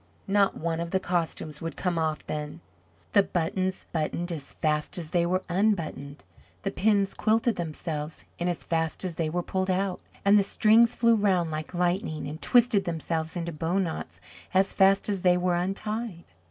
[0.27, 2.59] Not one of the costumes would come off then.
[3.13, 6.23] The buttons buttoned as fast as they were unbuttoned;
[6.63, 10.95] the pins quilted themselves in as fast as they were pulled out; and the strings
[10.95, 14.19] flew round like lightning and twisted themselves into bow knots
[14.55, 16.23] as fast as they were untied.